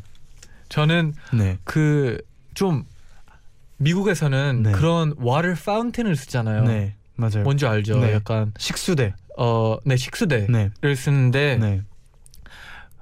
[0.69, 1.57] 저는 네.
[1.63, 2.83] 그좀
[3.77, 4.71] 미국에서는 네.
[4.73, 6.65] 그런 water fountain을 쓰잖아요.
[6.65, 6.95] 네.
[7.15, 7.43] 맞아요.
[7.43, 7.99] 뭔지 알죠?
[7.99, 8.13] 네.
[8.13, 9.15] 약간 식수대.
[9.37, 10.95] 어, 네 식수대를 네.
[10.95, 11.81] 쓰는데 네.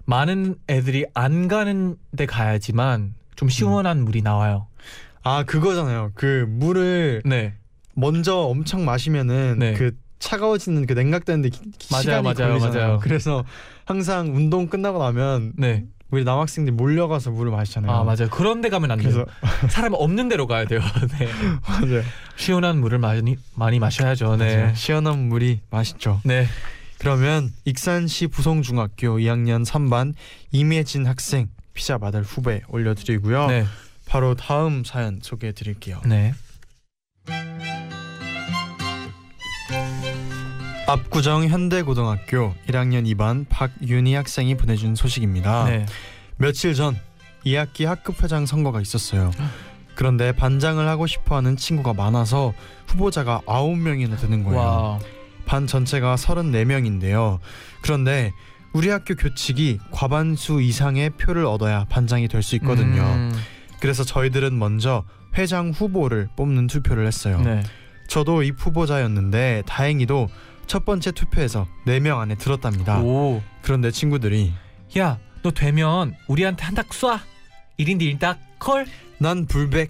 [0.05, 4.67] 많은 애들이 안 가는 데 가야지만 좀 시원한 물이 나와요.
[5.23, 6.11] 아 그거잖아요.
[6.13, 7.55] 그 물을 네.
[7.99, 9.73] 먼저 엄청 마시면은 네.
[9.73, 11.59] 그 차가워지는 그 냉각되는데 기,
[11.91, 12.87] 맞아요, 시간이 맞아요, 걸리잖아요.
[12.87, 12.99] 맞아요.
[12.99, 13.45] 그래서
[13.85, 15.85] 항상 운동 끝나고 나면 네.
[16.11, 17.91] 우리 남학생들 몰려가서 물을 마시잖아요.
[17.91, 18.29] 아 맞아요.
[18.31, 19.25] 그런 데 가면 안 돼요.
[19.69, 20.81] 사람 없는 데로 가야 돼요.
[21.19, 21.27] 네.
[21.67, 22.03] 맞아요.
[22.35, 24.37] 시원한 물을 많이 많이 마셔야죠.
[24.37, 24.57] 네.
[24.57, 24.75] 맞아요.
[24.75, 26.19] 시원한 물이 맛있죠.
[26.23, 26.47] 네.
[26.97, 30.13] 그러면 익산시 부송중학교 2학년 3반
[30.51, 33.47] 임혜진 학생 피자 받을 후배 올려드리고요.
[33.47, 33.65] 네.
[34.05, 36.01] 바로 다음 사연 소개해드릴게요.
[36.05, 36.33] 네.
[40.89, 45.65] 압구정 현대고등학교 1학년 2반 박윤희 학생이 보내준 소식입니다.
[45.65, 45.85] 네.
[46.37, 46.97] 며칠 전
[47.45, 49.29] 2학기 학급 회장 선거가 있었어요.
[49.93, 52.53] 그런데 반장을 하고 싶어하는 친구가 많아서
[52.87, 54.57] 후보자가 9명이나 되는 거예요.
[54.59, 54.99] 와.
[55.45, 57.37] 반 전체가 34명인데요.
[57.81, 58.31] 그런데
[58.73, 63.03] 우리 학교 교칙이 과반수 이상의 표를 얻어야 반장이 될 수 있거든요.
[63.03, 63.31] 음,
[63.79, 65.03] 그래서 저희들은 먼저
[65.37, 67.39] 회장 후보를 뽑는 투표를 했어요.
[67.41, 67.61] 네.
[68.07, 70.29] 저도 이 후보자였는데 다행히도
[70.69, 72.99] 첫 번째 투표에서 4명 안에 들었답니다.
[73.01, 73.41] 오.
[73.63, 74.53] 그런데 친구들이
[74.99, 77.19] 야, 너 되면 우리한테 한닥 쏴.
[77.79, 78.85] 1인 1닭 콜.
[79.17, 79.89] 난 불백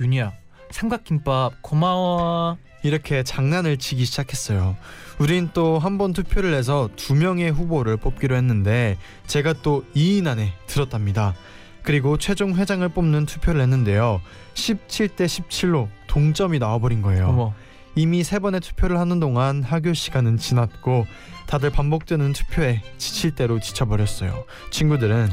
[0.00, 0.32] 윤희야.
[0.70, 2.56] 삼각김밥 고마워.
[2.84, 4.76] 이렇게 장난을 치기 시작했어요.
[5.18, 8.96] 우린 또 한 번 투표를 해서 두 명의 후보를 뽑기로 했는데
[9.26, 11.34] 제가 또 2인 안에 들었답니다.
[11.82, 14.20] 그리고 최종 회장을 뽑는 투표를 했는데요.
[14.54, 17.28] 17대 17로 동점이 나와버린 거예요.
[17.28, 17.54] 어머.
[17.96, 21.06] 이미 세 번의 투표를 하는 동안 학교 시간은 지났고
[21.46, 24.44] 다들 반복되는 투표에 지칠 대로 지쳐버렸어요.
[24.70, 25.30] 친구들은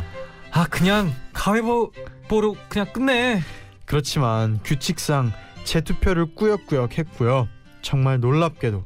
[0.52, 3.42] 아, 그냥 가위바위보로 그냥 끝내.
[3.86, 5.32] 그렇지만 규칙상
[5.64, 7.48] 제 투표를 꾸역꾸역 했고요.
[7.82, 8.84] 정말 놀랍게도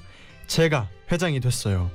[0.47, 1.89] 제가 회장이 됐어요.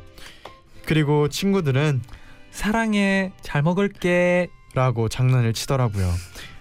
[0.84, 2.02] 그리고 친구들은
[2.50, 3.32] 사랑해.
[3.42, 4.48] 잘 먹을게.
[4.74, 6.12] 라고 장난을 치더라고요.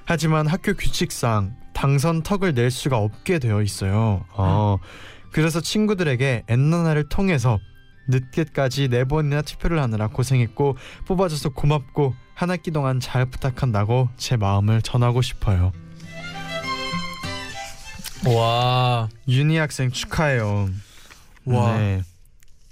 [0.06, 4.26] 하지만 학교 규칙상 당선 턱을 낼 수가 없게 되어 있어요.
[4.34, 4.80] 어,
[5.32, 7.58] 그래서 친구들에게 엔나나를 통해서
[8.10, 14.82] 늦게까지 네 번이나 투표를 하느라 고생했고 뽑아줘서 고맙고 한 학기 동안 잘 부탁한다고 제 마음을
[14.82, 15.72] 전하고 싶어요.
[18.28, 19.08] 와.
[19.30, 20.68] 윤희 학생 축하해요.
[21.46, 21.78] 와.
[21.78, 22.02] 네,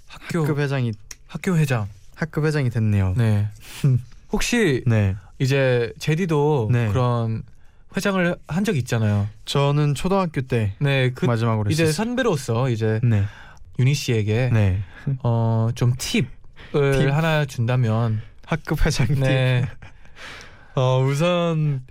[0.07, 0.91] 학교 학급 회장이
[1.27, 1.87] 학교 회장.
[2.13, 3.13] 학급 회장이 됐네요.
[3.15, 3.47] 네.
[4.33, 6.89] 혹시 네, 이제 제디도 네.
[6.89, 7.43] 그런
[7.95, 9.27] 회장을 한 적 있잖아요.
[9.45, 12.05] 저는 초등학교 때 네, 그 마지막으로 이제 했었어요.
[12.05, 13.23] 선배로서 이제 네,
[13.79, 14.79] 윤희 씨에게 네,
[15.23, 16.27] 어 좀 팁을
[16.71, 17.11] 팁?
[17.11, 19.21] 하나 준다면 학급 회장님.
[19.23, 19.65] 네,
[20.75, 21.83] 어 우선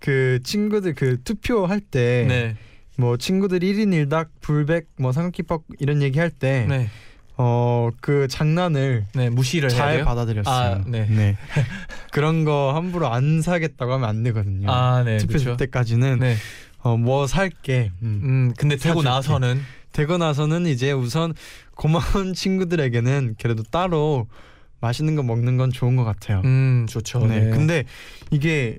[0.00, 2.56] 그 친구들 그 투표할 때 네,
[2.98, 6.88] 뭐 친구들 1인 1닭 불백 뭐 삼각김밥 이런 얘기 할때 네,
[7.38, 10.04] 어 그 장난을 네 무시를 잘.
[10.04, 10.54] 받아들였어요.
[10.76, 11.36] 아, 네.
[12.12, 14.70] 그런 거 함부로 안 사겠다고 하면 안 되거든요.
[14.70, 15.56] 아, 네, 투표 그렇죠.
[15.56, 16.36] 때까지는 네,
[16.82, 17.90] 어뭐 살게.
[18.02, 18.20] 음.
[18.24, 19.08] 음, 근데 되고 사줄게.
[19.08, 19.60] 나서는
[19.92, 21.34] 되고 나서는 이제 우선
[21.74, 24.26] 고마운 친구들에게는 그래도 따로
[24.80, 26.42] 맛있는 거 먹는 건 좋은 것 같아요.
[26.44, 27.26] 음 좋죠.
[27.26, 27.40] 네.
[27.40, 27.84] 네, 근데
[28.30, 28.78] 이게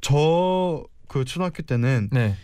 [0.00, 2.36] 저 그 초등학교 때는 네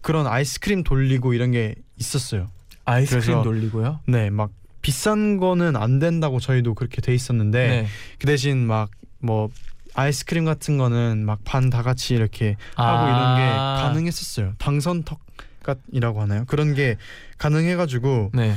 [0.00, 2.46] 그런 아이스크림 돌리고 이런 게 있었어요.
[2.84, 3.98] 아이스크림 돌리고요.
[4.06, 4.50] 네, 막
[4.82, 7.86] 비싼 거는 안 된다고 저희도 그렇게 돼 있었는데 네,
[8.18, 8.90] 그 대신 막
[9.24, 9.50] 뭐
[9.94, 13.78] 아이스크림 같은 거는 막 반 다 같이 이렇게 하고 이런 게 아.
[13.84, 14.54] 가능했었어요.
[14.58, 16.44] 당선턱이라고 하나요?
[16.46, 16.96] 그런 게
[17.38, 18.54] 가능해가지고 네,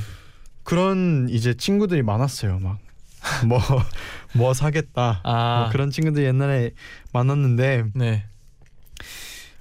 [0.63, 2.57] 그런 이제 친구들이 많았어요.
[2.59, 2.79] 막
[4.33, 5.21] 뭐뭐 사겠다.
[5.23, 6.71] 아, 뭐 그런 친구들이 옛날에
[7.13, 8.25] 많았는데 네,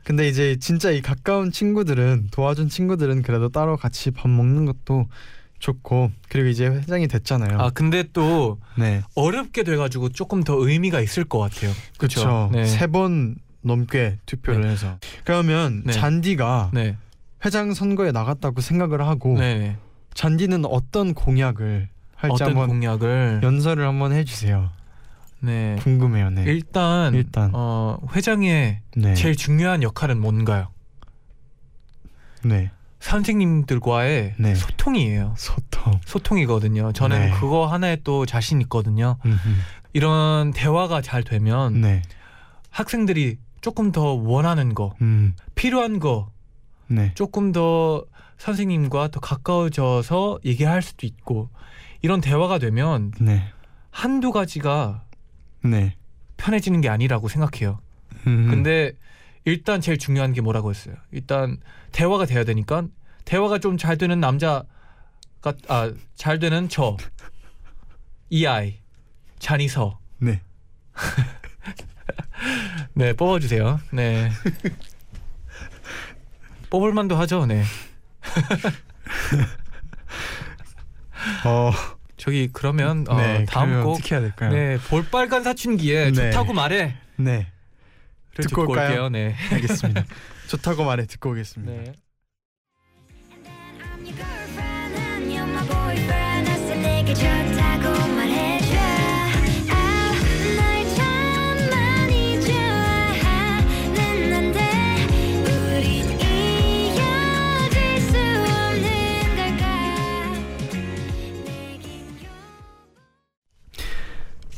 [0.04, 5.06] 근데 이제 진짜 이 가까운 친구들은 도와준 친구들은 그래도 따로 같이 밥 먹는 것도
[5.64, 7.58] 좋고 그리고 이제 회장이 됐잖아요.
[7.58, 11.72] 아 근데 또 네, 어렵게 돼가지고 조금 더 의미가 있을 것 같아요.
[11.96, 12.50] 그렇죠.
[12.52, 12.66] 네.
[12.66, 15.92] 세번 넘게 투표를 해서 그러면 네.
[15.94, 16.98] 잔디가 네,
[17.46, 19.76] 회장 선거에 나갔다고 생각을 하고 네, 네.
[20.12, 24.68] 잔디는 어떤 공약을 할지 어떤 한번 공약을 연설을 한번 해주세요.
[25.40, 25.76] 네.
[25.80, 26.30] 궁금해요.
[26.30, 26.44] 네.
[26.46, 27.50] 일단, 일단.
[27.54, 29.14] 어, 회장의 네.
[29.14, 30.68] 제일 중요한 역할은 뭔가요?
[32.42, 32.70] 네.
[33.04, 34.54] 선생님들과의 네.
[34.54, 35.34] 소통이에요.
[35.36, 36.00] 소통.
[36.06, 36.92] 소통이거든요.
[36.92, 37.30] 저는 네.
[37.38, 39.18] 그거 하나에 또 자신 있거든요.
[39.26, 39.48] 음흠.
[39.92, 42.00] 이런 대화가 잘 되면 네.
[42.70, 45.34] 학생들이 조금 더 원하는 거, 음.
[45.54, 46.30] 필요한 거
[46.86, 47.12] 네.
[47.14, 48.04] 조금 더
[48.38, 51.50] 선생님과 더 가까워져서 얘기할 수도 있고
[52.00, 53.44] 이런 대화가 되면 네.
[53.90, 55.04] 한두 가지가
[55.62, 55.94] 네.
[56.38, 57.80] 편해지는 게 아니라고 생각해요.
[58.26, 58.48] 음.
[58.48, 58.92] 근데
[59.44, 60.94] 일단 제일 중요한 게 뭐라고 했어요.
[61.12, 61.58] 일단
[61.92, 62.84] 대화가 돼야 되니까
[63.24, 64.64] 대화가 좀 잘 되는 남자가
[65.68, 66.96] 아 잘 되는 저
[68.30, 68.78] 이 아이
[69.38, 70.40] 잔이서 네.
[72.94, 73.80] 네 뽑아주세요.
[73.92, 74.30] 네
[76.70, 77.46] 뽑을 만도 하죠.
[77.46, 77.62] 네
[81.44, 81.70] 어.
[82.16, 83.44] 저기 그러면 어, 네.
[83.44, 84.50] 다음 그러면 곡 어떻게 해야 될까요?
[84.50, 86.30] 네 볼빨간 사춘기에 네.
[86.30, 86.94] 좋다고 말해.
[87.16, 87.48] 네.
[88.36, 89.04] 를 듣고 듣고 올까요?
[89.04, 89.08] 올게요.
[89.10, 89.34] 네.
[89.52, 90.04] 알겠습니다.
[90.48, 91.72] 좋다고 말해 듣고 오겠습니다.
[91.72, 91.92] 네.
[93.94, 97.53] I'm your girlfriend and you're my boyfriend 나서 내게 좋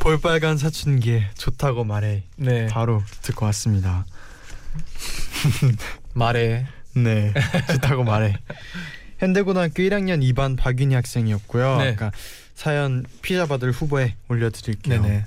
[0.07, 2.69] 볼빨간 사춘기에 좋다고 말해 네.
[2.69, 4.07] 바로 듣고 왔습니다.
[6.15, 6.65] 말해.
[6.95, 7.35] 네,
[7.73, 8.37] 좋다고 말해.
[9.19, 11.79] 현대고등학교 1학년 2반 박윤희 학생이었고요.
[11.79, 11.91] 네.
[11.91, 12.13] 아까
[12.55, 15.03] 사연 피자 받을 후보에 올려드릴게요.
[15.03, 15.25] 네네.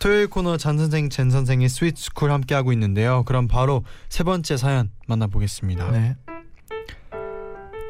[0.00, 3.22] 토요일 코너 쟌 선생, 잰 선생의 스위트 스쿨 함께 하고 있는데요.
[3.22, 5.92] 그럼 바로 세 번째 사연 만나보겠습니다.
[5.92, 6.16] 네.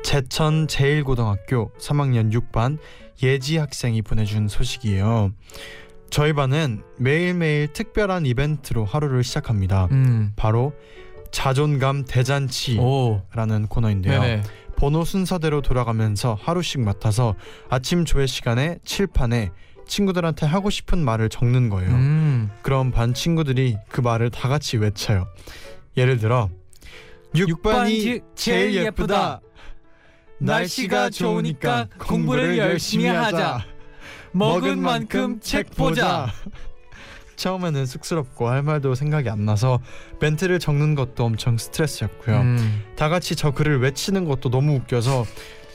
[0.04, 2.76] 제천 제1고등학교 3학년 6반
[3.22, 5.32] 예지 학생이 보내준 소식이에요.
[6.10, 9.88] 저희 반은 매일매일 특별한 이벤트로 하루를 시작합니다.
[9.92, 10.32] 음.
[10.36, 10.72] 바로
[11.30, 13.22] 자존감 대잔치라는 오.
[13.68, 14.20] 코너인데요.
[14.20, 14.42] 네네.
[14.76, 17.34] 번호 순서대로 돌아가면서 하루씩 맡아서
[17.68, 19.50] 아침 조회 시간에 칠판에
[19.86, 21.90] 친구들한테 하고 싶은 말을 적는 거예요.
[21.90, 22.50] 음.
[22.62, 25.26] 그럼 반 친구들이 그 말을 다 같이 외쳐요.
[25.96, 26.48] 예를 들어
[27.34, 29.40] 6반이 제일 예쁘다.
[30.38, 33.64] 날씨가 좋으니까 공부를 열심히 하자.
[34.32, 36.32] 먹은 만큼 책 보자.
[37.36, 39.78] 처음에는 쑥스럽고 할 말도 생각이 안 나서
[40.20, 42.40] 멘트를 적는 것도 엄청 스트레스였고요.
[42.40, 42.82] 음.
[42.96, 45.24] 다 같이 저 글을 외치는 것도 너무 웃겨서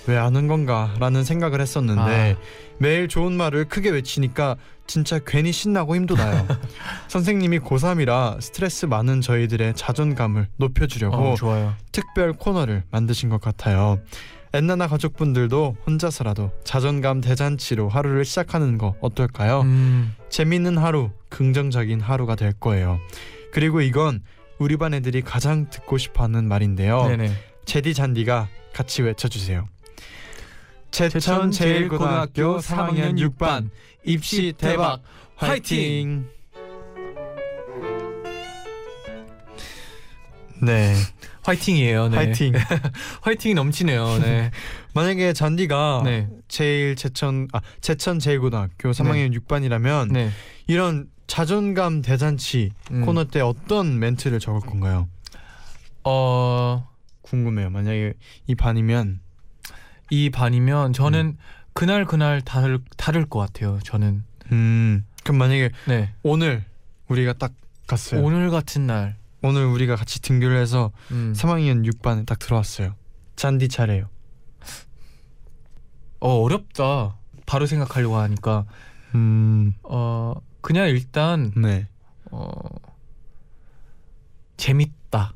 [0.08, 2.36] 왜 하는 건가라는 생각을 했었는데
[2.78, 6.46] 매일 좋은 말을 크게 외치니까 진짜 괜히 신나고 힘도 나요.
[7.08, 11.76] 선생님이 고3이라 스트레스 많은 저희들의 자존감을 높여주려고 어.
[11.94, 14.00] 특별 코너를 만드신 것 같아요.
[14.54, 19.62] 엔나나 가족분들도 혼자서라도 자존감 대잔치로 하루를 시작하는 거 어떨까요?
[19.62, 20.16] 음.
[20.30, 23.00] 재밌는 하루, 긍정적인 하루가 될 거예요.
[23.52, 24.22] 그리고 이건
[24.60, 27.08] 우리 반 애들이 가장 듣고 싶어하는 말인데요.
[27.08, 27.34] 네네.
[27.66, 29.66] 제디 잔디가 같이 외쳐주세요.
[30.92, 33.72] 제천 제일고등학교 3학년 6반
[34.04, 35.02] 입시 대박
[35.36, 36.28] 화이팅!
[40.64, 40.94] 네,
[41.44, 42.10] 화이팅이에요.
[42.10, 42.18] 네.
[42.18, 42.54] 화이팅.
[43.22, 44.20] 화이팅이 넘치네요.
[44.20, 44.52] 네.
[44.94, 46.28] 만약에 잔디가 네.
[46.48, 50.30] 제일 제천 아 제천 제일고등학교 3학년 6반이라면 네.
[50.68, 53.06] 이런 자존감 대잔치 음.
[53.06, 55.08] 코너 때 어떤 멘트를 적을 건가요?
[56.04, 56.88] 어,
[57.22, 57.70] 궁금해요.
[57.70, 58.14] 만약에
[58.48, 59.20] 이 반이면
[60.10, 61.38] 이 반이면 저는 음.
[61.74, 63.80] 그날 그날 다를 다를 것 같아요.
[63.84, 64.24] 저는.
[64.52, 66.14] 음 그럼 만약에 네.
[66.22, 66.64] 오늘
[67.08, 67.54] 우리가 딱
[67.88, 68.22] 갔어요.
[68.22, 69.16] 오늘 같은 날.
[69.44, 71.34] 우리가 같이 등교를 해서 음.
[71.36, 72.96] 3학년 6반에 딱 들어왔어요.
[73.36, 74.10] 잔디 차례요.
[76.20, 77.18] 어, 어렵다.
[77.46, 78.66] 바로 생각하려고 하니까
[79.16, 81.88] 음, 어, 그냥 일단 네,
[82.32, 82.50] 어,
[84.56, 85.34] 재밌다.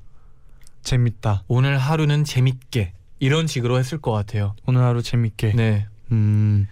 [0.84, 1.44] 재밌다.
[1.50, 4.56] 오늘 하루는 재밌게 이런 식으로 했을 것 같아요.
[4.66, 5.52] 오늘 하루 재밌게.
[5.54, 5.86] 네.
[6.14, 6.68] 음,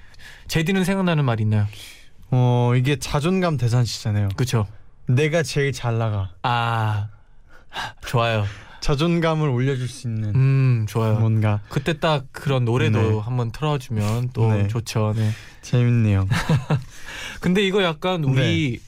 [0.48, 1.68] 제디는 생각나는 말 있나요?
[2.32, 4.30] 어 이게 자존감 대잔치잖아요.
[4.38, 4.68] 그렇죠.
[5.08, 6.32] 내가 제일 잘 나가.
[6.44, 7.10] 아,
[8.08, 8.46] 좋아요.
[8.82, 11.20] 자존감을 올려줄 수 있는 음, 좋아요.
[11.20, 13.20] 뭔가 그때 딱 그런 노래도 네.
[13.20, 14.68] 한번 틀어주면 또 네.
[14.68, 15.14] 좋죠.
[15.16, 15.32] 네.
[15.64, 16.28] 재밌네요.
[17.42, 18.80] 근데 이거 약간 우리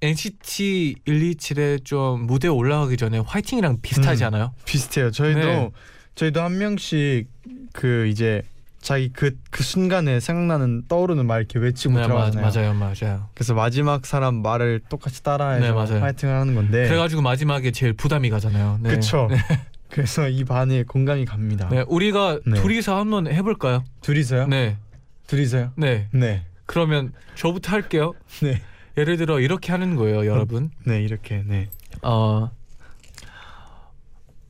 [0.00, 4.26] NCT 127의 좀 무대 올라가기 전에 화이팅이랑 비슷하지 음.
[4.26, 4.54] 않아요?
[4.64, 5.10] 비슷해요.
[5.10, 5.70] 저희도 네.
[6.16, 7.28] 저희도 한 명씩
[7.72, 8.42] 그 이제
[8.80, 12.74] 자기 그 그 순간에 생각나는 떠오르는 말 이렇게 외치고 네, 마, 들어가잖아요.
[12.74, 13.28] 맞아요, 맞아요.
[13.34, 16.00] 그래서 마지막 사람 말을 똑같이 따라해서 네.
[16.00, 16.86] 파이팅을 하는 건데.
[16.86, 18.78] 그래가지고 마지막에 제일 부담이 가잖아요.
[18.82, 18.90] 네.
[18.90, 19.28] 그쵸.
[19.88, 21.68] 그래서 이 반에 공감이 갑니다.
[21.70, 22.60] 네, 우리가 네.
[22.60, 23.82] 둘이서 한번 해볼까요?
[24.02, 24.46] 둘이서요?
[24.48, 24.76] 네,
[25.26, 25.72] 둘이서요?
[25.76, 26.08] 네.
[26.12, 26.44] 네.
[26.66, 28.12] 그러면 저부터 할게요.
[28.42, 28.60] 네.
[28.98, 30.70] 예를 들어 이렇게 하는 거예요, 여러분.
[30.84, 31.68] 네 이렇게 네.
[32.02, 32.50] 어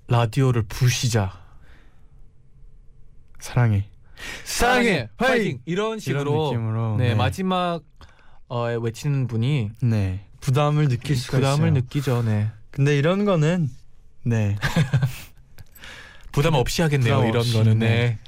[0.08, 1.32] 라디오를 부시자.
[3.38, 3.88] 사랑해.
[4.44, 5.60] 사랑해, 화이팅!
[5.66, 6.96] 이런 식으로 이런 느낌으로.
[6.98, 7.82] 네, 마지막
[8.48, 10.24] 어 외치는 분이 네.
[10.40, 11.72] 부담을 느낄 수가 부담을 있어요.
[11.72, 12.22] 느끼죠.
[12.22, 12.48] 네.
[12.70, 13.68] 근데 이런 거는
[14.24, 14.56] 네
[16.32, 17.16] 부담 없이 하겠네요.
[17.16, 17.88] 부담 이런 없이, 거는 네.
[17.88, 18.18] 네.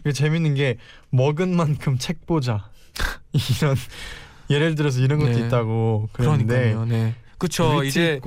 [0.00, 0.76] 이게 재밌는 게
[1.10, 2.70] 먹은 만큼 책 보자
[3.32, 3.76] 이런
[4.50, 5.46] 예를 들어서 이런 것도 네.
[5.46, 6.84] 있다고 그러니까요.
[6.84, 7.14] 네.
[7.38, 7.82] 그렇죠.
[7.84, 8.20] 이제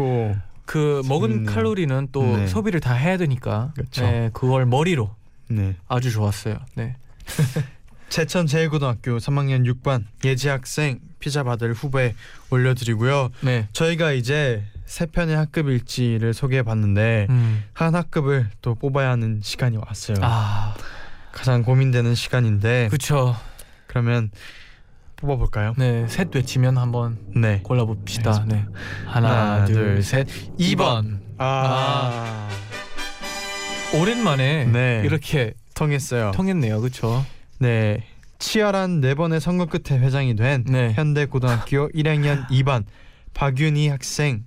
[0.65, 1.55] 그 먹은 재밌네요.
[1.55, 2.47] 칼로리는 또 네.
[2.47, 4.01] 소비를 다 해야 되니까 그쵸.
[4.03, 5.15] 네, 그걸 머리로
[5.49, 6.57] 네 아주 좋았어요.
[6.75, 6.95] 네.
[8.09, 12.15] 제천 제일고등학교 3학년 6반 예지 학생 피자 받을 후보에
[12.49, 13.29] 올려드리고요.
[13.41, 13.67] 네.
[13.73, 17.63] 저희가 이제 세 편의 학급 일지를 소개해 봤는데 음.
[17.73, 20.17] 한 학급을 또 뽑아야 하는 시간이 왔어요.
[20.21, 20.75] 아,
[21.33, 23.35] 가장 고민되는 시간인데 그렇죠.
[23.87, 24.31] 그러면
[25.17, 25.73] 뽑아볼까요?
[25.77, 27.59] 네, 셋 외치면 한번 네.
[27.63, 28.45] 골라 봅시다.
[28.47, 28.65] 네.
[29.05, 30.27] 하나, 하나, 둘, 둘, 셋.
[30.57, 31.19] 2번.
[31.39, 32.47] 아,
[33.99, 35.01] 오랜만에 네.
[35.05, 36.31] 이렇게 통했어요.
[36.31, 36.79] 통했네요.
[36.81, 37.25] 그렇죠?
[37.59, 38.03] 네.
[38.39, 40.93] 치열한 네 번의 선거 끝에 회장이 된 네.
[40.93, 42.83] 현대고등학교 1학년 2반
[43.33, 44.45] 박윤희 학생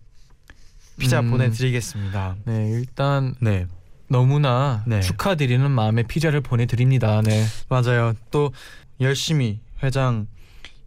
[0.98, 1.30] 피자 음.
[1.30, 2.36] 보내드리겠습니다.
[2.44, 3.66] 네, 일단 네,
[4.08, 5.00] 너무나 네.
[5.00, 7.20] 축하드리는 마음에 피자를 보내 드립니다.
[7.24, 7.44] 네.
[7.68, 8.12] 맞아요.
[8.30, 8.52] 또
[9.00, 10.26] 열심히 회장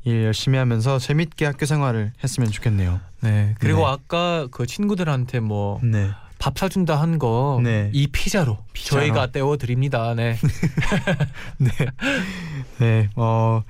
[0.06, 3.00] 일 열심히 하면서 재밌게 학교 생활을 했으면 좋겠네요.
[3.22, 3.56] 네.
[3.60, 3.86] 그리고 네.
[3.86, 6.10] 아까 그 친구들한테 뭐 네.
[6.44, 7.90] 밥 사준다 한 거이 네.
[8.12, 9.00] 피자로, 피자로.
[9.00, 10.14] 저희가 떼워 드립니다.
[10.14, 10.38] 네.
[11.58, 11.70] 네.
[12.80, 13.10] 네.
[13.16, 13.64] 어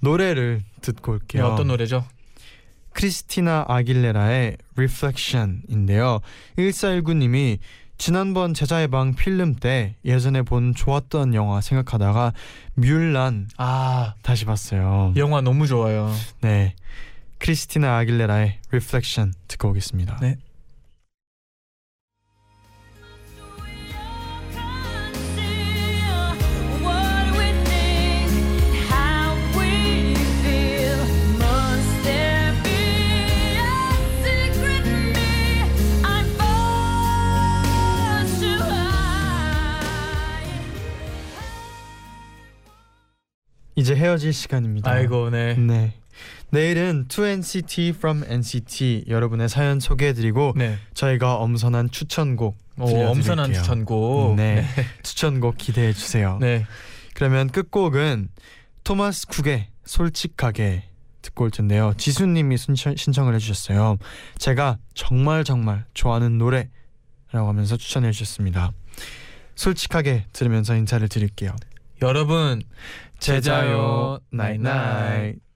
[0.00, 1.44] 노래를 듣고 네, 올게요.
[1.44, 2.06] 어떤 노래죠?
[2.94, 6.20] 크리스티나 아길레라의 Reflection인데요.
[6.56, 7.58] 1419님이
[7.98, 12.32] 지난번 제자의 방 필름 때 예전에 본 좋았던 영화 생각하다가
[12.72, 15.12] 뮬란 아, 다시 봤어요.
[15.16, 16.10] 영화 너무 좋아요.
[16.40, 16.74] 네.
[17.36, 20.16] 크리스티나 아길레라의 Reflection 듣고 오겠습니다.
[20.22, 20.38] 네.
[44.08, 44.90] 헤어질 시간입니다.
[44.90, 45.54] 아이고, 네.
[45.54, 45.92] 네.
[46.50, 50.78] 내일은 2NCT from NCT 여러분의 사연 소개해드리고 네.
[50.94, 53.10] 저희가 엄선한 추천곡 오, 들려드릴게요.
[53.10, 54.36] 엄선한 추천곡.
[54.36, 54.64] 네.
[55.02, 56.38] 추천곡 기대해 주세요.
[56.40, 56.64] 네.
[57.14, 58.30] 그러면 끝곡은
[58.82, 60.84] 토마스 쿡의 솔직하게
[61.20, 61.92] 듣고 올 텐데요.
[61.98, 63.98] 지수님이 신청, 신청을 해주셨어요.
[64.38, 66.70] 제가 정말 정말 좋아하는 노래라고
[67.46, 68.72] 하면서 추천해 주셨습니다.
[69.54, 71.54] 솔직하게 들으면서 인사를 드릴게요.
[72.00, 72.62] 여러분
[73.18, 74.20] 제자요.
[74.30, 75.47] 나잇나잇